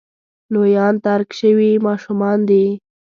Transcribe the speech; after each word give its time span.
لویان 0.53 0.95
ترک 1.05 1.29
شوي 1.39 1.71
ماشومان 1.85 2.37
دي. 2.49 2.65